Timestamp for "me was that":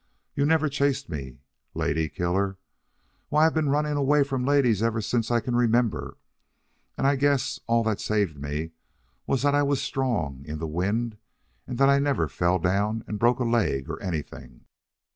8.41-9.53